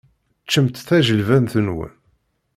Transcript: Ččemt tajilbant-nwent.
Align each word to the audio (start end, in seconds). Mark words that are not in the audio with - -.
Ččemt 0.45 0.77
tajilbant-nwent. 0.87 1.93